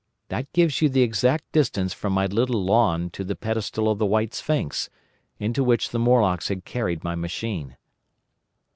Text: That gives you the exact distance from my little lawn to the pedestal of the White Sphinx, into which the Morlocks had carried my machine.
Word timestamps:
That 0.29 0.51
gives 0.51 0.81
you 0.81 0.89
the 0.89 1.03
exact 1.03 1.51
distance 1.51 1.93
from 1.93 2.13
my 2.13 2.25
little 2.25 2.65
lawn 2.65 3.11
to 3.11 3.23
the 3.23 3.35
pedestal 3.35 3.87
of 3.87 3.99
the 3.99 4.05
White 4.07 4.33
Sphinx, 4.33 4.89
into 5.37 5.63
which 5.63 5.91
the 5.91 5.99
Morlocks 5.99 6.47
had 6.47 6.65
carried 6.65 7.03
my 7.03 7.13
machine. 7.13 7.77